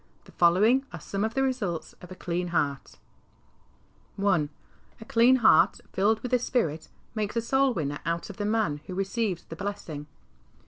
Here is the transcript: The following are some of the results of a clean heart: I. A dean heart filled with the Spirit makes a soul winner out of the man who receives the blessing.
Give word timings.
The 0.23 0.31
following 0.31 0.83
are 0.91 0.99
some 0.99 1.23
of 1.23 1.35
the 1.35 1.43
results 1.43 1.93
of 2.01 2.11
a 2.11 2.15
clean 2.15 2.47
heart: 2.47 2.97
I. 4.17 4.49
A 4.99 5.05
dean 5.05 5.35
heart 5.35 5.79
filled 5.93 6.21
with 6.21 6.31
the 6.31 6.39
Spirit 6.39 6.89
makes 7.13 7.35
a 7.35 7.41
soul 7.41 7.71
winner 7.75 7.99
out 8.03 8.27
of 8.31 8.37
the 8.37 8.45
man 8.45 8.81
who 8.87 8.95
receives 8.95 9.43
the 9.43 9.55
blessing. 9.55 10.07